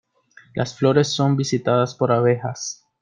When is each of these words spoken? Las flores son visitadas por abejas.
Las 0.55 0.73
flores 0.75 1.09
son 1.09 1.37
visitadas 1.37 1.93
por 1.93 2.11
abejas. 2.11 2.87